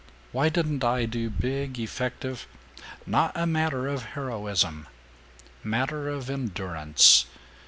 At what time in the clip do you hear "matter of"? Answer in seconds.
3.45-4.01, 5.63-6.27